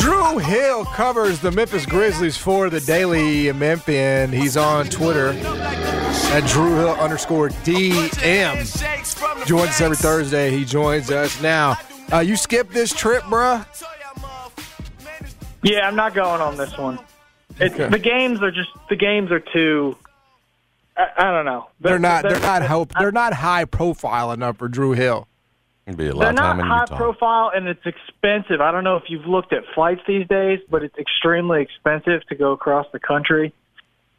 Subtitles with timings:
[0.00, 4.32] Drew Hill covers the Memphis Grizzlies for the Daily Memphian.
[4.32, 9.46] He's on Twitter at Drew Hill underscore DM.
[9.46, 10.50] Joins us every Thursday.
[10.50, 11.76] He joins us now.
[12.12, 13.66] Uh, you skipped this trip, bruh?
[15.62, 16.98] Yeah, I'm not going on this one.
[17.58, 17.88] It's, Okay.
[17.90, 19.96] The games are just the games are too.
[20.96, 21.68] I, I don't know.
[21.78, 22.22] They're not.
[22.22, 22.62] They're not.
[22.62, 22.94] Hope.
[22.98, 25.28] They're not high profile enough for Drew Hill.
[25.86, 26.96] It'd be a lot They're of not in high Utah.
[26.96, 28.60] profile, and it's expensive.
[28.60, 32.34] I don't know if you've looked at flights these days, but it's extremely expensive to
[32.36, 33.52] go across the country.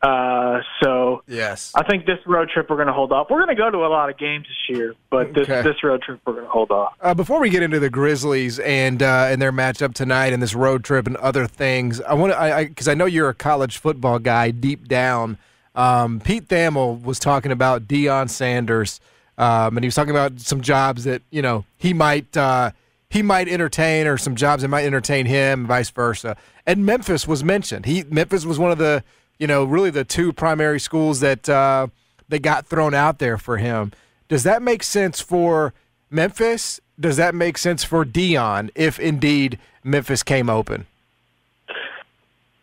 [0.01, 1.71] Uh, so Yes.
[1.75, 3.27] I think this road trip we're going to hold off.
[3.29, 5.61] We're going to go to a lot of games this year, but this Okay.
[5.61, 6.93] this road trip we're going to hold off.
[6.99, 10.55] Uh, before we get into the Grizzlies and uh, and their matchup tonight and this
[10.55, 13.77] road trip and other things, I want to I because I, know you're a college
[13.77, 15.37] football guy deep down.
[15.75, 18.99] Um, Pete Thamel was talking about Deion Sanders,
[19.41, 22.71] um, and he was talking about some jobs that you know he might uh,
[23.09, 26.37] he might entertain or some jobs that might entertain him, vice versa.
[26.67, 27.87] And Memphis was mentioned.
[27.87, 29.03] He Memphis was one of the
[29.39, 31.87] you know really the two primary schools that uh,
[32.29, 33.91] that got thrown out there for him.
[34.29, 35.73] Does that make sense for
[36.11, 36.79] Memphis?
[36.99, 40.85] Does that make sense for Deion if indeed Memphis came open?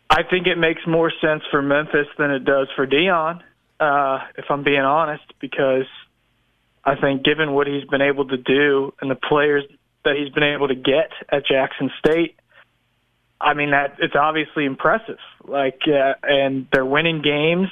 [0.09, 3.41] I think it makes more sense for Memphis than it does for Deion,
[3.81, 5.85] uh, if I'm being honest, because
[6.83, 9.63] I think given what he's been able to do and the players
[10.05, 12.35] that he's been able to get at Jackson State,
[13.39, 15.19] I mean that it's obviously impressive.
[15.43, 17.69] Like, uh, and they're winning games.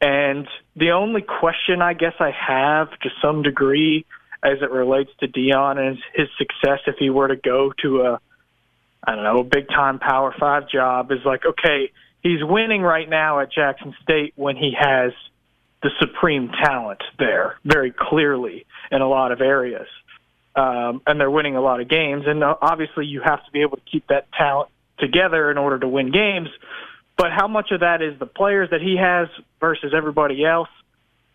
[0.00, 4.04] And the only question I guess I have to some degree
[4.42, 8.20] as it relates to Deion and his success if he were to go to a
[9.04, 11.90] I don't know, a big time power five job is like, okay,
[12.22, 15.12] he's winning right now at Jackson State when he has
[15.82, 19.88] the supreme talent there very clearly in a lot of areas.
[20.54, 22.24] Um, and they're winning a lot of games.
[22.26, 25.78] And uh, obviously you have to be able to keep that talent together in order
[25.78, 26.48] to win games.
[27.16, 29.28] But how much of that is the players that he has
[29.60, 30.68] versus everybody else?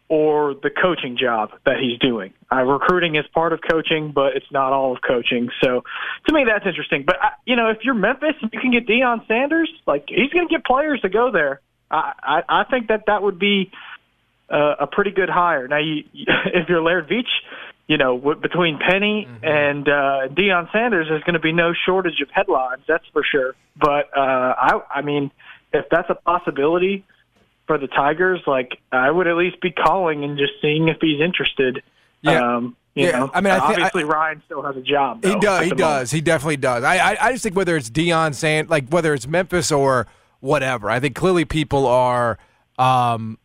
[0.10, 2.34] or the coaching job that he's doing.
[2.52, 5.50] Uh, recruiting is part of coaching, but it's not all of coaching.
[5.62, 5.84] So
[6.28, 7.04] to me, that's interesting.
[7.06, 10.32] But I, you know, if you're Memphis and you can get Deion Sanders, like he's
[10.32, 11.60] going to get players to go there.
[11.92, 13.72] I, I, I think that that would be
[14.50, 15.68] uh, a pretty good hire.
[15.68, 17.28] Now, you, if you're Laird Veatch,
[17.88, 22.20] you know, w- between Penny and uh, Deion Sanders, there's going to be no shortage
[22.22, 22.82] of headlines.
[22.88, 23.56] That's for sure.
[23.80, 24.20] But uh,
[24.58, 25.32] I, I mean,
[25.74, 27.06] if that's a possibility
[27.66, 31.22] for the Tigers, like I would at least be calling and just seeing if he's
[31.22, 31.82] interested.
[32.22, 32.56] Yeah.
[32.58, 35.24] Um, you Yeah, know, I mean, I think- obviously Ryan still has a job.
[35.24, 35.64] He does.
[35.64, 35.78] He the moment.
[35.78, 36.12] does.
[36.12, 36.84] He definitely does.
[36.84, 40.08] I, I I just think whether it's Deion Sand, like whether it's Memphis or
[40.40, 42.40] whatever, I think clearly people are
[42.80, 43.38] um,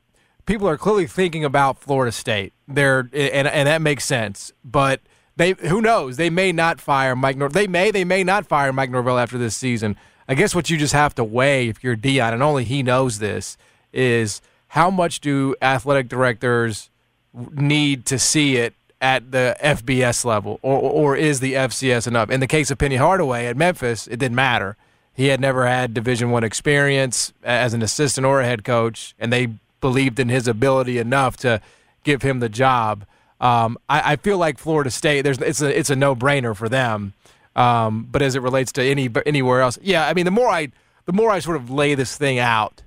[0.46, 2.52] people are clearly thinking about Florida State.
[2.68, 4.52] They're and and that makes sense.
[4.64, 5.00] But
[5.36, 6.16] they who knows?
[6.16, 7.36] They may not fire Mike.
[7.36, 9.96] Nor- they may they may not fire Mike Norvell after this season.
[10.28, 13.18] I guess what you just have to weigh if you're Deion, and only he knows
[13.18, 13.56] this,
[13.92, 16.90] is how much do athletic directors
[17.34, 22.30] need to see it at the FBS level, or or is the FCS enough?
[22.30, 24.76] In the case of Penny Hardaway at Memphis, it didn't matter.
[25.14, 29.32] He had never had Division One experience as an assistant or a head coach, and
[29.32, 29.48] they
[29.82, 31.60] believed in his ability enough to
[32.04, 33.04] give him the job.
[33.38, 36.70] Um, I, I feel like Florida State, there's it's a it's a no brainer for
[36.70, 37.12] them.
[37.54, 40.68] Um, but as it relates to any anywhere else, yeah, I mean, the more I
[41.04, 42.82] the more I sort of lay this thing out,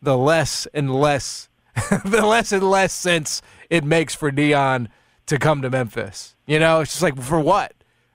[0.00, 1.50] the less and less
[2.04, 4.88] the less and less sense it makes for Deion
[5.26, 6.36] to come to Memphis.
[6.46, 7.74] You know, it's just like for what?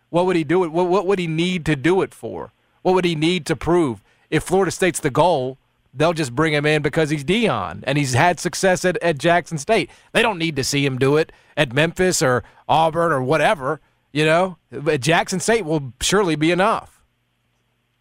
[0.10, 0.72] What would he do it?
[0.72, 2.51] What, what would he need to do it for?
[2.81, 4.01] What would he need to prove?
[4.30, 5.57] If Florida State's the goal,
[5.94, 9.58] they'll just bring him in because he's Deion and he's had success at, at Jackson
[9.58, 9.90] State.
[10.14, 13.82] They don't need to see him do it at Memphis or Auburn or whatever.
[14.14, 17.02] You know, but Jackson State will surely be enough.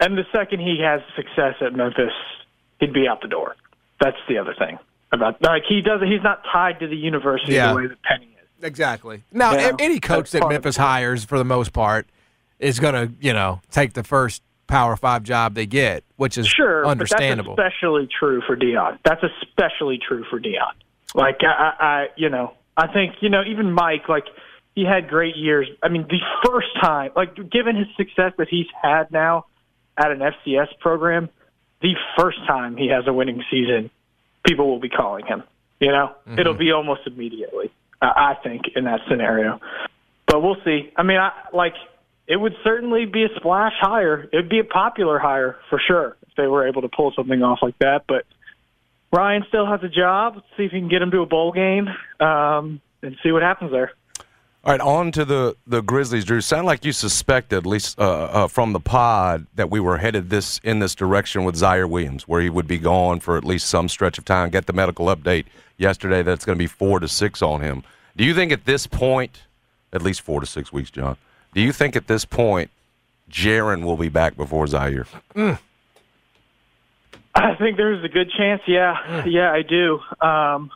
[0.01, 2.13] And the second he has success at Memphis,
[2.81, 3.55] he'd be out the door.
[4.01, 4.79] That's the other thing
[5.13, 6.11] about like he doesn't.
[6.11, 7.71] He's not tied to the university Yeah.
[7.71, 8.65] the way that Penny is.
[8.65, 9.23] Exactly.
[9.33, 12.09] Now, any coach that Memphis hires, for the most part,
[12.59, 16.47] is going to, you know, take the first Power Five job they get, which is
[16.47, 17.57] Sure, understandable.
[17.57, 18.99] That's especially true for Deion.
[19.05, 20.73] That's especially true for Deion.
[21.15, 24.25] Like I, I, you know, I think you know even Mike, like
[24.75, 25.69] he had great years.
[25.83, 29.47] I mean, the first time, like given his success that he's had now
[29.97, 31.29] at an FCS program,
[31.83, 33.91] the first time he has a winning season,
[34.47, 35.43] people will be calling him.
[35.81, 36.39] You know, mm-hmm.
[36.39, 37.71] it'll be almost immediately.
[38.03, 39.61] I think in that scenario,
[40.27, 40.91] but we'll see.
[40.97, 41.75] I mean, I like
[42.31, 44.29] it would certainly be a splash hire.
[44.33, 47.43] It would be a popular hire for sure if they were able to pull something
[47.43, 48.05] off like that.
[48.07, 48.25] But
[49.13, 50.35] Ryan still has a job.
[50.37, 51.89] Let's see if he can get him to a bowl game
[52.21, 53.91] um, and see what happens there.
[54.63, 56.41] All right, on to the, the Grizzlies, Drew.
[56.41, 60.31] Sound like you suspected, at least uh, uh, from the pod, that we were headed
[60.31, 63.69] this in this direction with Ziaire Williams, where he would be gone for at least
[63.69, 64.51] some stretch of time.
[64.51, 65.47] Get the medical update
[65.79, 67.83] yesterday that's going to be four to six on him.
[68.17, 69.43] Do you think at this point,
[69.93, 71.17] at least four to six weeks, John?
[71.53, 72.71] Do you think at this point,
[73.31, 75.07] Jaren will be back before Ziaire?
[77.35, 78.63] I think there's a good chance.
[78.67, 80.01] Yeah, yeah, I do.
[80.21, 80.71] Um,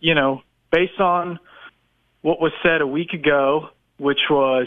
[0.00, 1.38] you know, based on
[2.22, 4.66] what was said a week ago, which was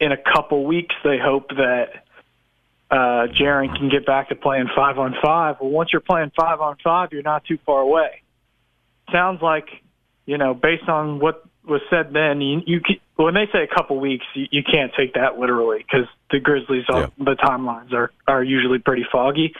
[0.00, 2.04] in a couple weeks, they hope that
[2.90, 5.56] uh, Jaren can get back to playing five on five.
[5.60, 8.22] Well, once you're playing five on five, you're not too far away.
[9.10, 9.68] Sounds like,
[10.26, 13.74] you know, based on what was said then, you, you can, when they say a
[13.74, 17.08] couple weeks, you, you can't take that literally because the Grizzlies, Yeah.
[17.18, 19.54] the timelines are are usually pretty foggy.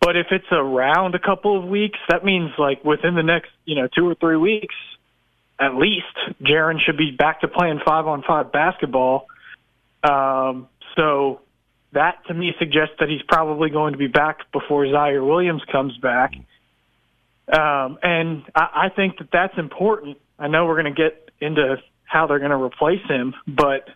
[0.00, 3.74] But if it's around a couple of weeks, that means like within the next, you
[3.74, 4.74] know, two or three weeks,
[5.58, 6.06] at least,
[6.42, 9.26] Jaren should be back to playing five on five basketball.
[10.04, 11.40] Um, so
[11.92, 15.96] that to me suggests that he's probably going to be back before Ziaire Williams comes
[15.96, 16.34] back.
[17.50, 20.18] Um, and I, I think that that's important.
[20.38, 23.88] I know we're going to get into how they're going to replace him, but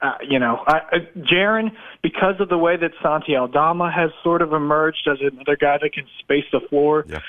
[0.00, 1.72] uh, you know, I, I, Jaren,
[2.02, 5.92] because of the way that Santi Aldama has sort of emerged as another guy that
[5.94, 7.20] can space the floor Yeah.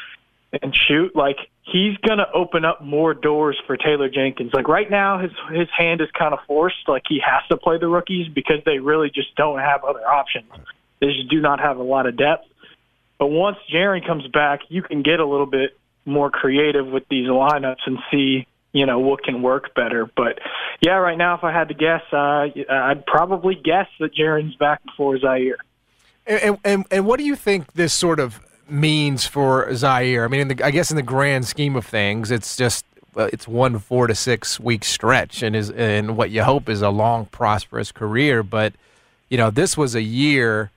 [0.62, 4.52] and shoot, like he's going to open up more doors for Taylor Jenkins.
[4.54, 6.88] Like right now, his his hand is kind of forced.
[6.88, 10.52] Like he has to play the rookies because they really just don't have other options.
[11.00, 12.48] They just do not have a lot of depth.
[13.18, 17.28] But once Jaren comes back, you can get a little bit more creative with these
[17.28, 20.10] lineups and see, you know, what can work better.
[20.16, 20.40] But
[20.82, 24.84] yeah, right now, if I had to guess, uh, I'd probably guess that Jaren's back
[24.84, 25.56] before Ziaire.
[26.28, 30.26] And, and and what do you think this sort of means for Ziaire?
[30.26, 32.86] I mean, the, I guess in the grand scheme of things, it's just
[33.16, 36.90] it's one four to six week stretch, and is and what you hope is a
[36.90, 38.44] long, prosperous career.
[38.44, 38.74] But
[39.30, 40.72] you know, this was a year,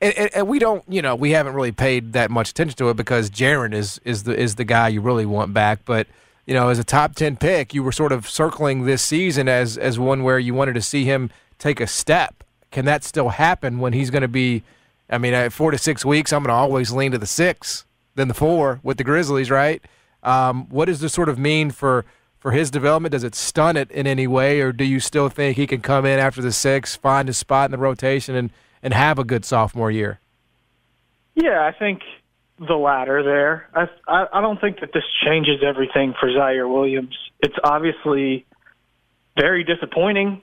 [0.00, 2.88] and, and, and we don't, you know, we haven't really paid that much attention to
[2.90, 6.06] it because Jaren is is the is the guy you really want back, but.
[6.46, 9.76] You know, as a top ten pick, you were sort of circling this season as
[9.76, 11.28] as one where you wanted to see him
[11.58, 12.42] take a step.
[12.70, 14.62] Can that still happen when he's going to be
[15.10, 17.84] I mean, four to six weeks, I'm going to always lean to the six
[18.14, 19.82] than the four with the Grizzlies, right?
[20.22, 22.04] Um, what does this sort of mean for
[22.38, 23.12] for his development?
[23.12, 26.04] Does it stun it in any way, or do you still think he can come
[26.04, 28.50] in after the six, find his spot in the rotation, and
[28.82, 30.20] and have a good sophomore year?
[31.34, 32.00] Yeah, I think
[32.58, 33.68] the latter there.
[33.74, 37.16] I, I I don't think that this changes everything for Ziaire Williams.
[37.40, 38.46] It's obviously
[39.36, 40.42] very disappointing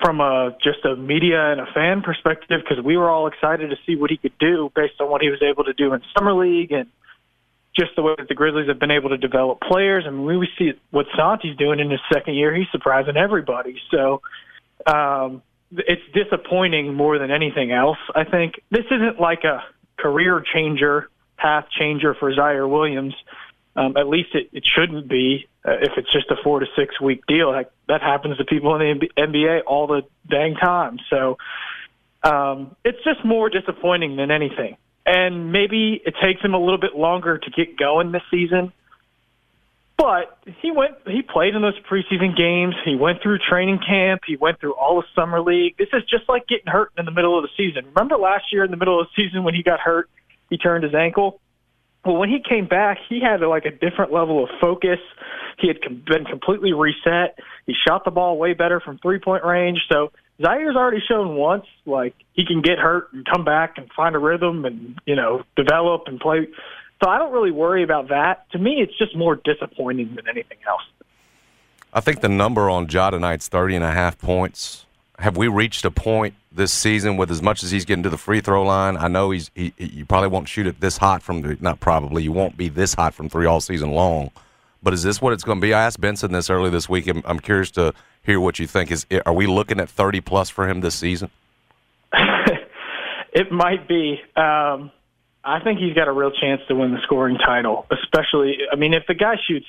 [0.00, 3.76] from a just a media and a fan perspective because we were all excited to
[3.84, 6.32] see what he could do based on what he was able to do in summer
[6.32, 6.88] league and
[7.76, 10.04] just the way that the Grizzlies have been able to develop players.
[10.06, 12.54] I mean, we see what Santi's doing in his second year.
[12.54, 13.80] He's surprising everybody.
[13.90, 14.20] So
[14.86, 17.98] um, it's disappointing more than anything else.
[18.14, 19.62] I think this isn't like a
[19.98, 23.14] career changer, path changer for Ziaire Williams.
[23.74, 27.00] Um, at least it, it shouldn't be uh, if it's just a four to six
[27.00, 27.52] week deal.
[27.52, 30.98] That, that happens to people in the NBA all the dang time.
[31.08, 31.38] So
[32.22, 34.76] um, it's just more disappointing than anything.
[35.06, 38.72] And maybe it takes him a little bit longer to get going this season.
[40.02, 40.94] But he went.
[41.06, 42.74] He played in those preseason games.
[42.84, 44.22] He went through training camp.
[44.26, 45.76] He went through all of summer league.
[45.78, 47.86] This is just like getting hurt in the middle of the season.
[47.94, 50.10] Remember last year in the middle of the season when he got hurt,
[50.50, 51.40] he turned his ankle.
[52.04, 54.98] Well, when he came back, he had like a different level of focus.
[55.60, 57.38] He had com- been completely reset.
[57.66, 59.78] He shot the ball way better from three point range.
[59.88, 60.10] So
[60.42, 64.18] Ziaire's already shown once, like he can get hurt and come back and find a
[64.18, 66.48] rhythm and you know develop and play.
[67.02, 68.48] So I don't really worry about that.
[68.52, 70.82] To me, it's just more disappointing than anything else.
[71.92, 74.86] I think the number on Ja tonight's 30 and a half points
[75.18, 78.18] have we reached a point this season with as much as he's getting to the
[78.18, 78.96] free throw line?
[78.96, 82.22] I know he's he, you probably won't shoot it this hot from the not probably
[82.22, 84.30] you won't be this hot from three all season long.
[84.82, 85.74] But is this what it's going to be?
[85.74, 87.06] I asked Benson this early this week.
[87.06, 88.90] I'm, I'm curious to hear what you think.
[88.90, 91.30] Is are we looking at 30 plus for him this season?
[93.32, 94.20] it might be.
[94.34, 94.90] Um,
[95.44, 97.86] I think he's got a real chance to win the scoring title.
[97.90, 99.66] Especially, I mean, if the guy shoots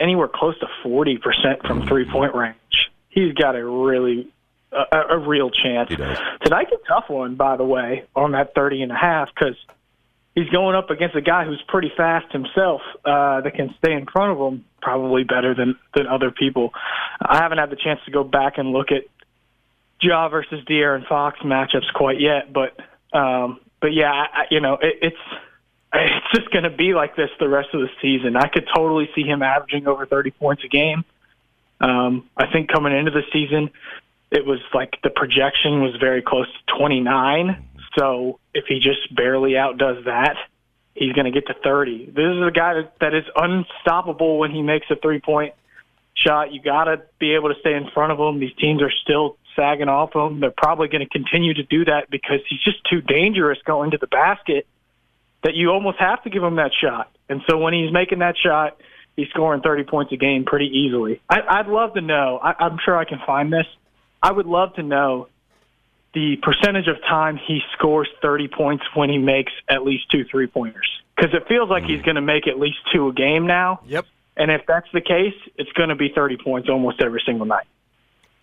[0.00, 4.28] anywhere close to 40% from three point range, he's got a really
[4.72, 5.90] a, a real chance.
[5.90, 6.18] He does.
[6.42, 9.56] Tonight's a tough one, by the way, on that 30 and a half because
[10.34, 14.06] he's going up against a guy who's pretty fast himself uh, that can stay in
[14.06, 16.72] front of him probably better than than other people.
[17.20, 19.04] I haven't had the chance to go back and look at
[20.00, 22.76] Ja versus De'Aaron Fox matchups quite yet, but
[23.16, 25.16] um, but yeah, I, you know, it, it's
[25.92, 28.36] it's just going to be like this the rest of the season.
[28.36, 31.04] I could totally see him averaging over 30 points a game.
[31.80, 33.70] Um, I think coming into the season,
[34.30, 37.64] it was like the projection was very close to 29.
[37.96, 40.36] So if he just barely outdoes that,
[40.94, 42.06] he's going to get to 30.
[42.06, 45.54] This is a guy that, that is unstoppable when he makes a three point
[46.14, 46.52] shot.
[46.52, 48.40] You got to be able to stay in front of him.
[48.40, 50.40] These teams are still sagging off him.
[50.40, 53.98] They're probably going to continue to do that because he's just too dangerous going to
[53.98, 54.66] the basket
[55.42, 57.10] that you almost have to give him that shot.
[57.28, 58.80] And so when he's making that shot,
[59.16, 61.20] he's scoring 30 points a game pretty easily.
[61.28, 62.38] I, I'd love to know.
[62.42, 63.66] I, I'm sure I can find this.
[64.22, 65.28] I would love to know
[66.14, 70.46] the percentage of time he scores 30 points when he makes at least two three
[70.46, 70.88] pointers.
[71.16, 72.04] Because it feels like he's mm.
[72.04, 73.80] going to make at least two a game now.
[73.86, 74.06] Yep.
[74.36, 77.66] And if that's the case, it's going to be 30 points almost every single night.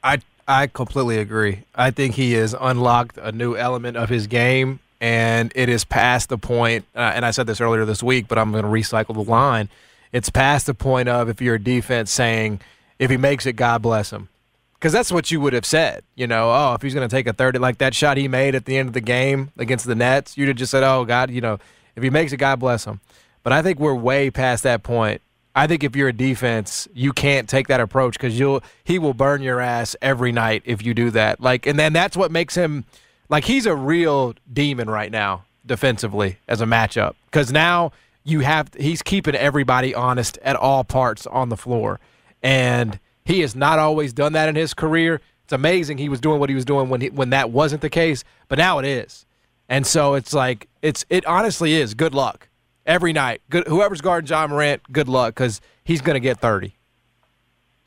[0.03, 1.63] I I completely agree.
[1.73, 6.29] I think he has unlocked a new element of his game, and it is past
[6.29, 6.85] the point.
[6.95, 9.69] Uh, and I said this earlier this week, but I'm going to recycle the line.
[10.11, 12.61] It's past the point of if you're a defense saying,
[12.99, 14.29] if he makes it, God bless him.
[14.75, 16.03] Because that's what you would have said.
[16.15, 18.53] You know, oh, if he's going to take a 30, like that shot he made
[18.53, 21.31] at the end of the game against the Nets, you'd have just said, oh, God,
[21.31, 21.57] you know,
[21.95, 22.99] if he makes it, God bless him.
[23.41, 25.21] But I think we're way past that point.
[25.55, 29.13] I think if you're a defense, you can't take that approach because you'll he will
[29.13, 31.39] burn your ass every night if you do that.
[31.39, 32.83] Like, and then that's what makes him
[33.29, 37.91] like he's a real demon right now defensively as a matchup because now
[38.25, 42.01] you have he's keeping everybody honest at all parts on the floor,
[42.43, 45.21] and he has not always done that in his career.
[45.45, 47.89] It's amazing he was doing what he was doing when he, when that wasn't the
[47.89, 49.25] case, but now it is,
[49.69, 52.50] and so it's like it's it honestly is good luck
[52.85, 53.41] every night.
[53.49, 56.75] Good, whoever's guarding Ja Morant, good luck because he's going to get 30.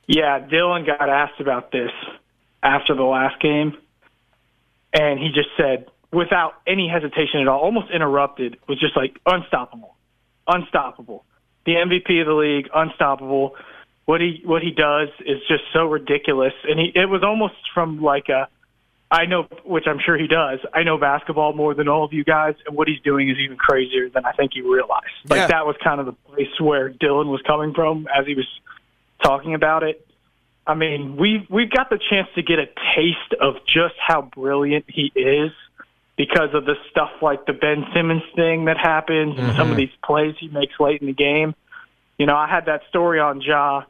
[0.07, 1.91] Yeah, Dillon got asked about this
[2.63, 3.77] after the last game,
[4.93, 9.97] and he just said, without any hesitation at all, almost interrupted, was just like unstoppable,
[10.47, 11.25] unstoppable.
[11.67, 13.57] The MVP of the league, unstoppable.
[14.07, 18.01] What he what he does is just so ridiculous, and he it was almost from
[18.01, 18.49] like a
[19.11, 20.59] I know, which I'm sure he does.
[20.75, 23.57] I know basketball more than all of you guys, and what he's doing is even
[23.57, 25.03] crazier than I think you realize.
[25.29, 25.47] Like Yeah.
[25.47, 28.47] that was kind of the place where Dillon was coming from as he was
[29.23, 30.07] talking about it.
[30.67, 34.85] I mean, we've we've got the chance to get a taste of just how brilliant
[34.89, 35.53] he is
[36.17, 39.77] because of the stuff like the Ben Simmons thing that happens and some of mm-hmm.
[39.77, 41.55] these plays he makes late in the game.
[42.19, 43.85] You know, I had that story on Ja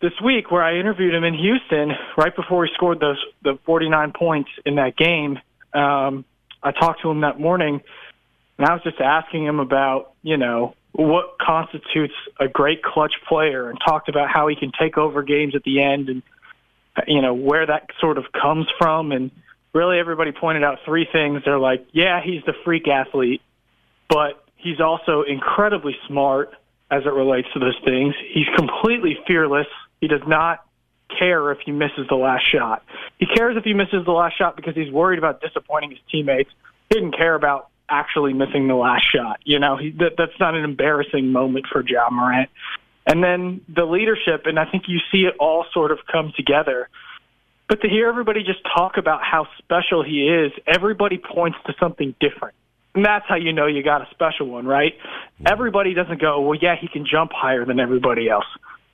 [0.00, 4.12] this week where I interviewed him in Houston right before he scored those the 49
[4.12, 5.38] points in that game.
[5.72, 6.24] Um,
[6.62, 7.80] I talked to him that morning,
[8.58, 13.68] and I was just asking him about you know what constitutes a great clutch player,
[13.70, 16.22] and talked about how he can take over games at the end, and
[17.06, 19.12] you know where that sort of comes from.
[19.12, 19.30] And
[19.72, 21.42] really, everybody pointed out three things.
[21.44, 23.42] They're like, yeah, he's the freak athlete,
[24.08, 26.50] but he's also incredibly smart
[26.90, 28.14] as it relates to those things.
[28.32, 29.66] He's completely fearless.
[30.00, 30.64] He does not
[31.18, 32.82] care if he misses the last shot.
[33.18, 36.50] He cares if he misses the last shot because he's worried about disappointing his teammates.
[36.88, 39.40] He didn't care about actually missing the last shot.
[39.44, 42.50] You know, he, that, that's not an embarrassing moment for Ja Morant.
[43.06, 46.88] And then the leadership, and I think you see it all sort of come together.
[47.68, 52.14] But to hear everybody just talk about how special he is, everybody points to something
[52.20, 52.54] different.
[52.94, 54.94] And that's how you know you got a special one, right?
[55.44, 58.46] Everybody doesn't go, well, yeah, he can jump higher than everybody else.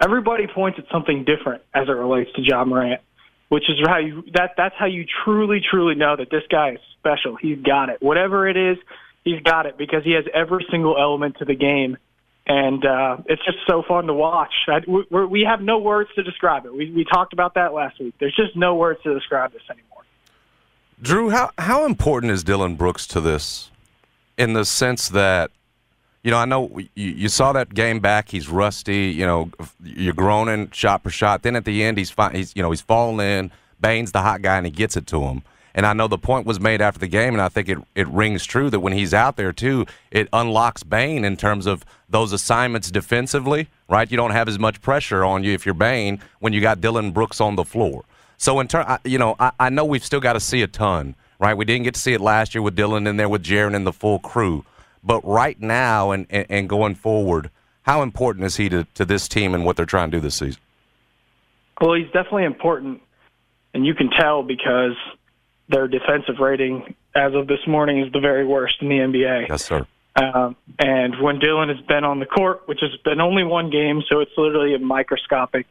[0.02, 3.00] Everybody points at something different as it relates to Ja Morant,
[3.49, 6.80] which is how you that that's how you truly, truly know that this guy is
[6.99, 7.37] special.
[7.37, 8.02] He's got it.
[8.02, 8.78] Whatever it is,
[9.25, 11.97] he's got it because he has every single element to the game.
[12.44, 14.52] And uh, it's just so fun to watch.
[14.66, 16.75] I, we, we have no words to describe it.
[16.75, 18.14] We, we talked about that last week.
[18.18, 20.02] There's just no words to describe this anymore.
[21.00, 23.71] Drew, how how important is Dillon Brooks to this,
[24.37, 25.52] in the sense that,
[26.23, 28.29] you know, I know you, you saw that game back.
[28.29, 29.09] He's rusty.
[29.09, 29.50] You know,
[29.83, 31.43] you're groaning shot for shot.
[31.43, 34.43] Then at the end, he's fi- he's you know he's falling in, Bane's the hot
[34.43, 35.43] guy and he gets it to him.
[35.75, 38.07] And I know the point was made after the game, and I think it, it
[38.09, 42.33] rings true that when he's out there, too, it unlocks Bane in terms of those
[42.33, 44.11] assignments defensively, right?
[44.11, 47.11] You don't have as much pressure on you if you're Bane when you got Dillon
[47.11, 48.05] Brooks on the floor.
[48.37, 51.14] So, in turn, you know, I, I know we've still got to see a ton,
[51.38, 51.55] right?
[51.55, 53.87] We didn't get to see it last year with Dillon in there with Jaren and
[53.87, 54.64] the full crew.
[55.04, 57.50] But right now and, and, and going forward,
[57.82, 60.37] how important is he to, to this team and what they're trying to do this
[60.37, 60.61] season?
[61.80, 63.02] Well, he's definitely important,
[63.75, 64.97] and you can tell because–
[65.73, 69.49] their defensive rating as of this morning is the very worst in the NBA.
[69.49, 69.87] Yes, sir.
[70.14, 74.02] Um, and when Dillon has been on the court, which has been only one game,
[74.11, 75.66] so it's literally a microscopic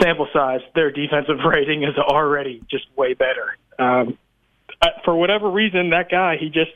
[0.00, 3.56] sample size, their defensive rating is already just way better.
[3.78, 4.18] Um,
[4.82, 6.70] uh, for whatever reason, that guy he just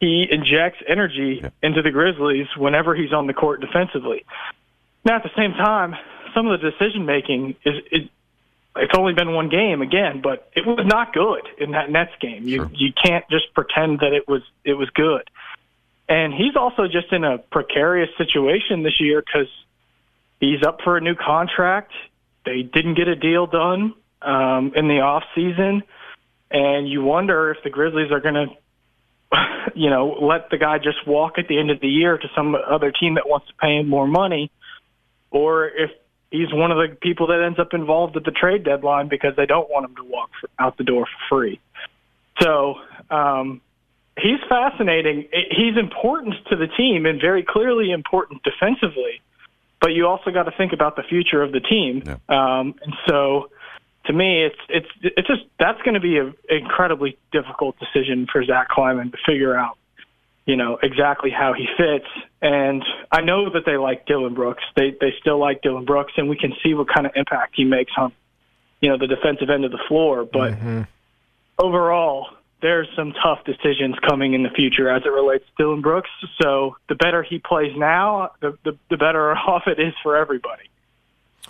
[0.00, 1.50] he injects energy yeah.
[1.62, 4.24] into the Grizzlies whenever he's on the court defensively.
[5.04, 5.94] Now, at the same time,
[6.34, 8.08] some of the decision making is, is
[8.76, 12.46] it's only been one game again, but it was not good in that Nets game.
[12.46, 12.70] You sure.
[12.74, 15.28] you can't just pretend that it was it was good.
[16.08, 19.48] And he's also just in a precarious situation this year because
[20.38, 21.92] he's up for a new contract.
[22.44, 25.82] They didn't get a deal done um, in the off season,
[26.50, 28.46] and you wonder if the Grizzlies are going to,
[29.74, 32.54] you know, let the guy just walk at the end of the year to some
[32.54, 34.50] other team that wants to pay him more money,
[35.30, 35.90] or if
[36.30, 39.46] he's one of the people that ends up involved at the trade deadline because they
[39.46, 41.60] don't want him to walk out the door for free.
[42.40, 42.76] So
[43.10, 43.60] um,
[44.18, 45.28] he's fascinating.
[45.50, 49.20] He's important to the team and very clearly important defensively.
[49.80, 52.02] But you also got to think about the future of the team.
[52.04, 52.16] Yeah.
[52.28, 53.50] Um, and so,
[54.06, 58.44] to me, it's it's it's just that's going to be an incredibly difficult decision for
[58.44, 59.78] Zach Kleiman to figure out
[60.46, 62.06] you know exactly how he fits.
[62.40, 64.62] And I know that they like Dillon Brooks.
[64.76, 67.64] They they still like Dillon Brooks, and we can see what kind of impact he
[67.64, 68.12] makes on
[68.80, 70.24] you know the defensive end of the floor.
[70.24, 70.82] But mm-hmm.
[71.58, 72.28] overall,
[72.62, 76.10] there's some tough decisions coming in the future as it relates to Dillon Brooks.
[76.40, 80.70] So the better he plays now, the the, the better off it is for everybody.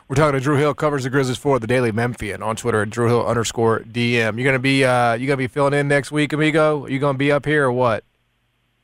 [0.08, 2.90] We're talking to Drew Hill, covers the Grizzlies for the Daily Memphian on Twitter at
[2.90, 4.36] Drew Hill underscore DM.
[4.36, 6.84] You're gonna be uh, you gonna be filling in next week, amigo?
[6.84, 8.04] Are you gonna be up here or what?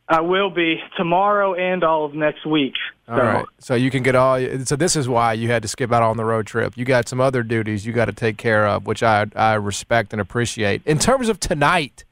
[0.08, 2.74] I will be tomorrow and all of next week.
[3.06, 3.22] All so.
[3.22, 3.44] right.
[3.60, 4.36] So you can get all.
[4.64, 6.76] So this is why you had to skip out on the road trip.
[6.76, 10.12] You got some other duties you got to take care of, which I I respect
[10.12, 10.82] and appreciate.
[10.84, 12.04] In terms of tonight,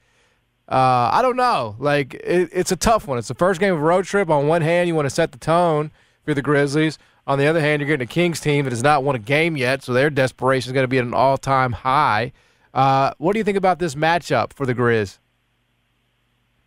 [0.68, 1.74] uh, I don't know.
[1.80, 3.18] Like it, it's a tough one.
[3.18, 4.30] It's the first game of a road trip.
[4.30, 5.90] On one hand, you want to set the tone
[6.24, 6.96] for the Grizzlies.
[7.26, 9.56] On the other hand, you're getting a Kings team that has not won a game
[9.56, 12.32] yet, so their desperation is going to be at an all-time high.
[12.72, 15.18] Uh, what do you think about this matchup for the Grizz?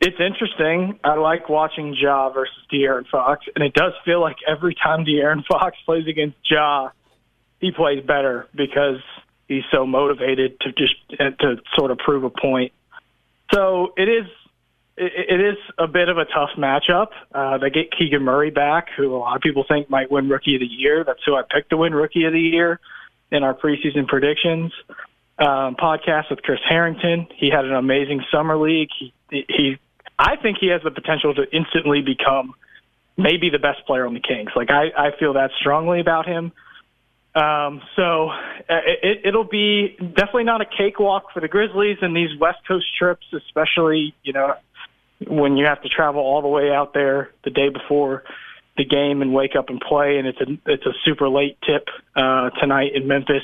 [0.01, 0.99] It's interesting.
[1.03, 5.45] I like watching Ja versus De'Aaron Fox, and it does feel like every time De'Aaron
[5.49, 6.89] Fox plays against Ja,
[7.59, 9.01] he plays better because
[9.47, 12.73] he's so motivated to just to sort of prove a point.
[13.53, 14.25] So it is
[14.95, 17.07] it is a bit of a tough matchup.
[17.33, 20.55] Uh, they get Keegan Murray back, who a lot of people think might win Rookie
[20.55, 21.03] of the Year.
[21.03, 22.79] That's who I picked to win Rookie of the Year
[23.31, 24.71] in our preseason predictions
[25.39, 27.27] um, podcast with Chris Herrington.
[27.35, 28.89] He had an amazing summer league.
[28.99, 29.77] He he
[30.19, 32.53] I think he has the potential to instantly become
[33.17, 34.51] maybe the best player on the Kings.
[34.55, 36.51] Like I, I feel that strongly about him.
[37.35, 42.29] Um, so uh, it, it'll be definitely not a cakewalk for the Grizzlies in these
[42.39, 44.53] West Coast trips, especially you know
[45.27, 48.23] when you have to travel all the way out there the day before
[48.77, 51.87] the game and wake up and play, and it's a it's a super late tip
[52.15, 53.43] uh, tonight in Memphis.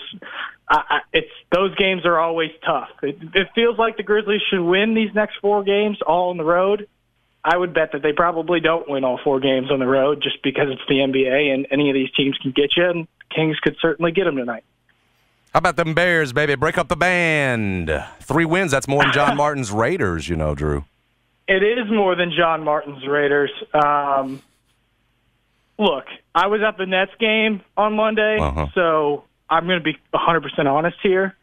[0.67, 2.89] I, I, it's those games are always tough.
[3.03, 6.43] It, it feels like the Grizzlies should win these next four games all on the
[6.43, 6.87] road.
[7.43, 10.43] I would bet that they probably don't win all four games on the road just
[10.43, 13.77] because it's the NBA and any of these teams can get you, and Kings could
[13.81, 14.63] certainly get them tonight.
[15.53, 16.55] How about them Bears, baby?
[16.55, 17.91] Break up the band.
[18.19, 18.71] Three wins.
[18.71, 20.85] That's more than John Martin's Raiders, you know, Drew.
[21.49, 23.49] It is more than John Martin's Raiders.
[23.73, 24.39] Um,
[25.79, 28.67] look, I was at the Nets game on Monday, uh-huh.
[28.75, 31.35] so I'm going to be 100% honest here.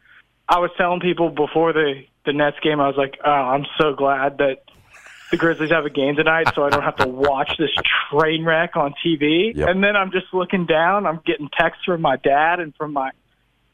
[0.47, 3.93] I was telling people before the the Nets game, I was like, oh, I'm so
[3.93, 4.63] glad that
[5.31, 7.69] the Grizzlies have a game tonight, so I don't have to watch this
[8.09, 9.55] train wreck on TV.
[9.55, 9.67] Yep.
[9.67, 11.05] And then I'm just looking down.
[11.05, 13.11] I'm getting texts from my dad and from my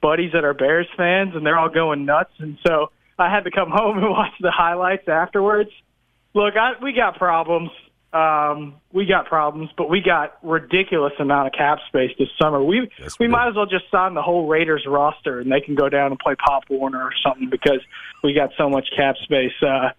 [0.02, 2.34] buddies that are Bears fans, and they're all going nuts.
[2.40, 5.72] And so I had to come home and watch the highlights afterwards.
[6.34, 7.70] Look, I, we got problems
[8.14, 12.64] um, we got problems, but we got ridiculous amount of cap space this summer.
[12.64, 15.62] We yes, we, we might as well just sign the whole Raiders roster, and they
[15.62, 17.80] can go down and play Pop Warner or something because
[18.24, 19.54] we got so much cap space.
[19.64, 19.90] Uh,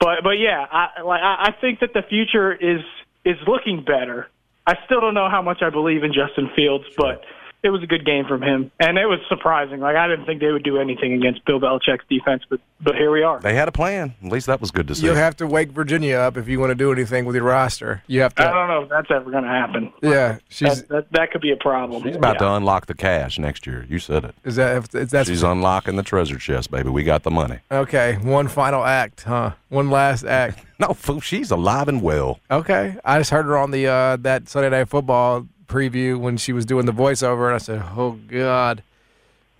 [0.00, 2.80] but but yeah, I like I think that the future is
[3.24, 4.28] is looking better.
[4.66, 7.24] I still don't know how much I believe in Justin Fields, but
[7.62, 9.80] it was a good game from him, and it was surprising.
[9.80, 13.10] Like I didn't think they would do anything against Bill Belichick's defense, but but here
[13.12, 13.40] we are.
[13.40, 14.14] They had a plan.
[14.24, 15.06] At least that was good to see.
[15.06, 18.02] You'll have to wake Virginia up if you want to do anything with your roster.
[18.08, 18.42] You have to.
[18.42, 18.52] I to.
[18.52, 19.92] don't know if that's ever going to happen.
[20.02, 20.80] Yeah, she's.
[20.82, 22.02] That, that that could be a problem.
[22.02, 22.46] She's about Yeah.
[22.48, 23.86] to unlock the cash next year.
[23.88, 24.34] You said it.
[24.44, 24.76] Is that?
[24.94, 26.88] If, that's She's unlocking the treasure chest, baby.
[26.90, 27.58] We got the money.
[27.70, 28.14] okay.
[28.16, 29.52] One final act, huh?
[29.68, 30.64] One last act.
[30.82, 32.40] No, fool, she's alive and well.
[32.50, 32.96] Okay.
[33.04, 36.64] I just heard her on the uh, that Sunday Night Football preview when she was
[36.66, 38.82] doing the voiceover, and I said, "Oh God,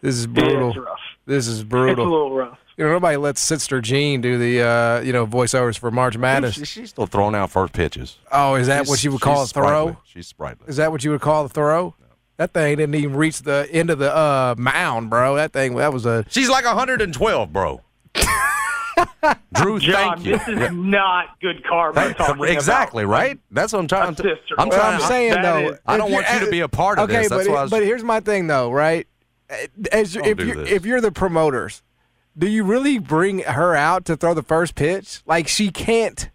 [0.01, 0.69] this is brutal.
[0.71, 0.99] it's rough.
[1.27, 1.89] This is brutal.
[1.91, 2.59] It's a brutal." little rough.
[2.77, 6.55] You know, nobody lets Sister Jean do the uh, you know voiceovers for March Madness.
[6.55, 8.17] She- she's still throwing out first pitches.
[8.33, 9.63] Oh, is that She's- what you would call a throw?
[9.65, 9.97] sprightly.
[10.05, 10.69] She's sprightly.
[10.69, 11.95] Is that what you would call a throw?
[12.39, 15.37] That thing didn't even reach the end of the uh, mound, bro.
[15.37, 17.83] That thing that was a She's like 112, bro.
[19.55, 20.39] Drew, John, thank you.
[20.39, 22.01] this is not good karma.
[22.01, 23.13] Hey, talking exactly about.
[23.13, 23.41] right.
[23.51, 24.23] That's what I'm trying to.
[24.23, 24.55] sister.
[24.59, 24.95] I'm Well, trying.
[24.95, 25.59] I'm to- saying though.
[25.73, 27.29] is- I don't want you to be a part of okay, this.
[27.31, 29.07] That's but, why I was- but here's my thing though, right?
[29.93, 30.71] As Don't if do you this.
[30.71, 31.83] if you're the promoters,
[32.37, 35.21] do you really bring her out to throw the first pitch?
[35.27, 36.31] Like she can't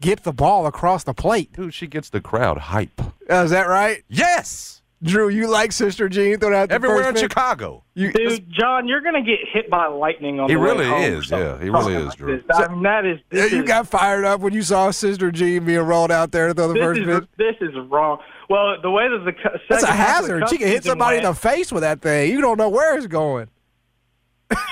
[0.00, 1.52] get the ball across the plate.
[1.52, 3.00] Dude, she gets the crowd hype.
[3.30, 5.28] Uh, is that right, Yes, Drew?
[5.28, 7.30] You like Sister Jean throwing out the everywhere in first pitch?
[7.32, 7.82] Chicago.
[7.94, 10.86] You, Dude, John, you're going to get hit by lightning on He the way really
[10.86, 12.36] home or is, something- yeah, he really something is, like Drew.
[12.36, 12.44] this.
[12.58, 13.18] I mean, that is.
[13.32, 16.30] Yeah, This you is, got fired up when you saw Sister Jean being rolled out
[16.32, 17.28] there to throw the this first is, pitch.
[17.36, 18.18] this is wrong.
[18.48, 20.48] Well, the way that the cu- That's a second half of the hazard.
[20.50, 22.30] She can hit season somebody in the face with that thing.
[22.30, 23.48] You don't know where it's going.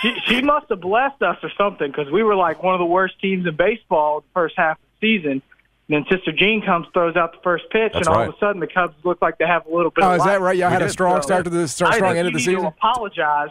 [0.03, 2.85] she, she must have blessed us or something because we were like one of the
[2.87, 5.43] worst teams in baseball the first half of the season.
[5.91, 8.29] And then Sister Jean comes, throws out the first pitch, That's and all right.
[8.29, 10.05] of a sudden the Cubs look like they have a little bit.
[10.05, 10.57] Oh, of is that right?
[10.57, 12.35] Y'all We had a strong So, start to the strong, I strong think end of
[12.35, 12.63] the you need season.
[12.63, 13.49] To apologize.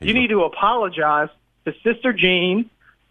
[0.00, 1.28] You need to apologize
[1.66, 2.70] to Sister Jean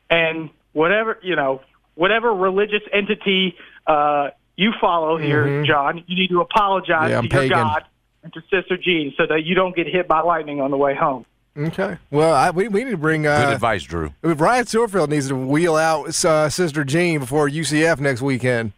[0.10, 1.62] and whatever you know,
[1.94, 6.04] whatever religious entity uh, you follow here, John.
[6.08, 7.12] You need to apologize Mm-hmm.
[7.12, 7.50] Yeah, I'm to your.
[7.50, 7.86] God
[8.24, 10.96] and to Sister Jean so that you don't get hit by lightning on the way
[10.96, 11.26] home.
[11.57, 11.97] Okay.
[12.09, 14.13] Well, I, we, we need to bring Good uh, advice, Drew.
[14.21, 18.71] Ryan Silverfield needs to wheel out uh, Sister Jean before UCF next weekend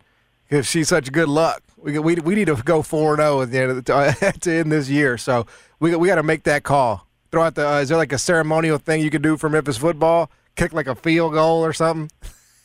[0.49, 1.61] because she's such good luck.
[1.77, 4.71] We, we, we need to go four zero at the end of the to end
[4.71, 5.17] this year.
[5.17, 5.45] So
[5.79, 7.07] we we got to make that call.
[7.31, 7.67] Throw out the.
[7.67, 10.31] Uh, is there like a ceremonial thing you could do for Memphis football?
[10.55, 12.09] Kick like a field goal or something.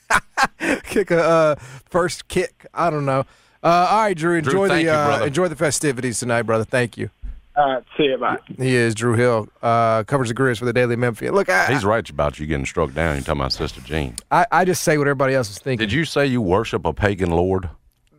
[0.85, 1.55] kick a uh,
[1.91, 2.67] first kick.
[2.73, 3.25] I don't know.
[3.63, 4.37] Uh, all right, Drew.
[4.37, 6.65] Enjoy thank the you, uh, enjoy the festivities tonight, brother.
[6.65, 7.11] Thank you.
[7.59, 8.17] All right, see you.
[8.19, 8.39] Bye.
[8.57, 9.49] He is Drew Hill.
[9.63, 11.35] Uh, covers the Grizz for the Daily Memphian.
[11.35, 13.17] Look, I, He's right about you getting struck down.
[13.17, 14.15] You're talking about Sister Jean.
[14.31, 15.85] I, I just say what everybody else is thinking.
[15.85, 17.69] Did you say you worship a pagan lord?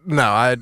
[0.05, 0.57] No, I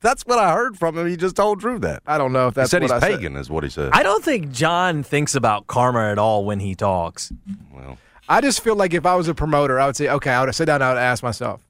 [0.00, 1.06] That's what I heard from him.
[1.08, 2.02] He just told Drew that.
[2.06, 3.90] I don't know if He that's said what he's I pagan, is what he said.
[3.92, 7.30] I don't think John thinks about karma at all when he talks.
[7.74, 7.98] well,
[8.30, 10.54] I just feel like if I was a promoter, I would say, okay, I would
[10.54, 11.60] sit down and I would ask myself,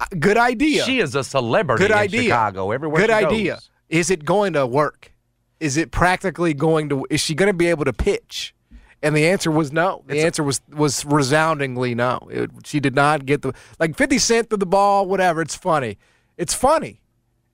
[0.00, 0.82] uh, good idea.
[0.82, 2.22] she is a celebrity good in idea.
[2.24, 2.72] Chicago.
[2.72, 3.32] Everywhere Good she goes.
[3.32, 3.58] idea.
[3.88, 5.12] Is it going to work?
[5.60, 7.06] Is it practically going to?
[7.10, 8.54] Is she going to be able to pitch?
[9.02, 10.02] And the answer was no.
[10.06, 12.18] The answer was was resoundingly no.
[12.30, 15.06] It, she did not get the like fifty cent to the ball.
[15.06, 15.42] Whatever.
[15.42, 15.98] It's funny.
[16.36, 17.00] It's funny.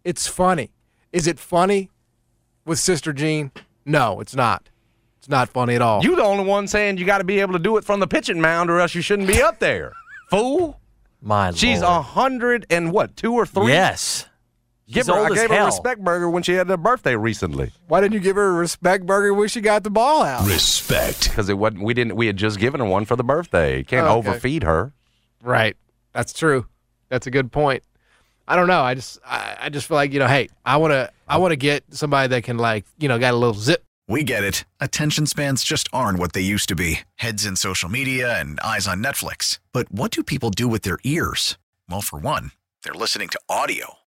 [0.05, 0.71] It's funny.
[1.13, 1.91] Is it funny
[2.65, 3.51] with Sister Jean?
[3.85, 4.69] No, it's not.
[5.19, 6.03] It's not funny at all.
[6.03, 8.09] You the only one saying you got to be able to do it from the
[8.09, 9.93] pitching mound, or else you shouldn't be up there,
[10.31, 10.81] fool.
[11.21, 13.69] My She's a hundred and what, two or three?
[13.69, 14.27] Yes.
[14.89, 15.67] Give She's her, I as gave her a hell.
[15.67, 17.71] respect burger when she had her birthday recently.
[17.89, 20.47] Why didn't you give her a respect burger when she got the ball out?
[20.47, 21.25] Respect.
[21.31, 21.83] Because it wasn't.
[21.85, 22.17] We didn't.
[22.17, 23.85] We had just given her one for the birthday.
[23.85, 24.29] Can't Oh, okay.
[24.31, 24.93] overfeed her.
[25.43, 25.77] Right.
[26.13, 26.67] That's true.
[27.09, 27.83] That's a good point.
[28.49, 28.83] I don't know.
[28.83, 31.85] I just I, I just feel like, you know, hey, I wanna I wanna get
[31.91, 33.85] somebody that can like, you know, got a little zip.
[34.09, 34.65] We get it.
[34.81, 38.87] Attention spans just aren't what they used to be heads in social media and eyes
[38.89, 39.59] on Netflix.
[39.73, 41.57] But what do people do with their ears?
[41.89, 42.51] Well, for one,
[42.83, 43.95] they're listening to audio.